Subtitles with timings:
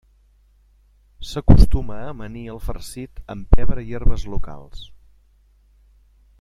[1.31, 4.85] S'acostuma a amanir el farcit amb pebre i herbes locals.